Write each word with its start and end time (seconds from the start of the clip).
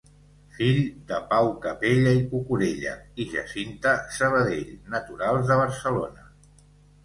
Fill 0.53 0.77
de 1.11 1.19
Pau 1.33 1.49
Capella 1.65 2.15
i 2.21 2.23
Cucurella 2.33 2.95
i 3.19 3.29
Jacinta 3.35 3.95
Sabadell, 4.19 4.75
naturals 4.99 5.49
de 5.53 5.63
Barcelona. 5.65 6.31